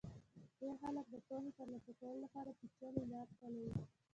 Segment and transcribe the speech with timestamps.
[0.59, 3.71] ډېر خلک د پوهې ترلاسه کولو لپاره پېچلې لار خپلوي.